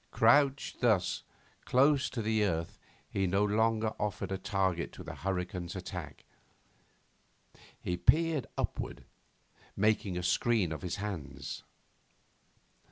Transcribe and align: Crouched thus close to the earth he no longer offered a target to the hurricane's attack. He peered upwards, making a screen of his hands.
Crouched 0.09 0.81
thus 0.81 1.21
close 1.63 2.09
to 2.09 2.23
the 2.23 2.43
earth 2.43 2.79
he 3.07 3.27
no 3.27 3.45
longer 3.45 3.93
offered 3.99 4.31
a 4.31 4.37
target 4.39 4.91
to 4.93 5.03
the 5.03 5.13
hurricane's 5.13 5.75
attack. 5.75 6.25
He 7.79 7.97
peered 7.97 8.47
upwards, 8.57 9.03
making 9.77 10.17
a 10.17 10.23
screen 10.23 10.71
of 10.71 10.81
his 10.81 10.95
hands. 10.95 11.61